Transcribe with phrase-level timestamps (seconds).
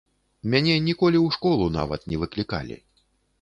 [0.53, 2.81] Мяне ніколі ў школу нават не выклікалі.